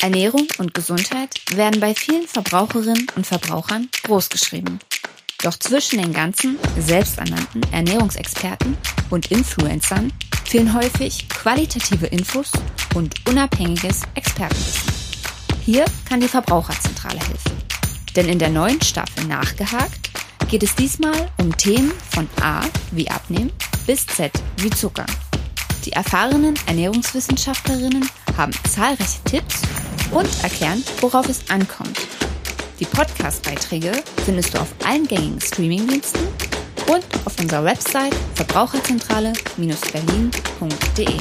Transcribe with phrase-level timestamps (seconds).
[0.00, 4.78] Ernährung und Gesundheit werden bei vielen Verbraucherinnen und Verbrauchern großgeschrieben.
[5.42, 8.76] Doch zwischen den ganzen selbsternannten Ernährungsexperten
[9.10, 10.12] und Influencern
[10.44, 12.50] fehlen häufig qualitative Infos
[12.94, 14.92] und unabhängiges Expertenwissen.
[15.64, 17.52] Hier kann die Verbraucherzentrale helfen.
[18.14, 20.10] Denn in der neuen Staffel Nachgehakt
[20.48, 23.52] geht es diesmal um Themen von A wie Abnehmen
[23.86, 25.06] bis Z wie Zucker.
[25.84, 29.62] Die erfahrenen Ernährungswissenschaftlerinnen haben zahlreiche Tipps
[30.10, 31.98] und erklären, worauf es ankommt.
[32.78, 33.90] Die Podcast-Beiträge
[34.24, 36.26] findest du auf allen gängigen Streamingdiensten
[36.88, 41.20] und auf unserer Website verbraucherzentrale-berlin.de.